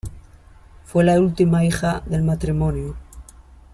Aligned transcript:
Fue 0.83 1.03
la 1.03 1.19
última 1.21 1.63
hija 1.63 2.01
del 2.07 2.23
matrimonio. 2.23 2.95